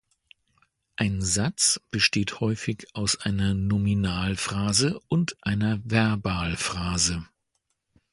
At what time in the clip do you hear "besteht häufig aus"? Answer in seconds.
1.91-3.17